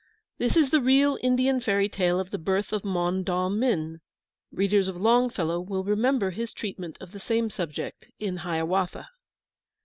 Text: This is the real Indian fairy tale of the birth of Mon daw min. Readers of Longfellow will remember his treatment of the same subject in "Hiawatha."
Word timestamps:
This 0.39 0.57
is 0.57 0.71
the 0.71 0.81
real 0.81 1.19
Indian 1.21 1.59
fairy 1.59 1.87
tale 1.87 2.19
of 2.19 2.31
the 2.31 2.39
birth 2.39 2.73
of 2.73 2.83
Mon 2.83 3.21
daw 3.21 3.49
min. 3.49 4.01
Readers 4.51 4.87
of 4.87 4.97
Longfellow 4.97 5.59
will 5.61 5.83
remember 5.83 6.31
his 6.31 6.53
treatment 6.53 6.97
of 6.99 7.11
the 7.11 7.19
same 7.19 7.51
subject 7.51 8.09
in 8.17 8.37
"Hiawatha." 8.37 9.09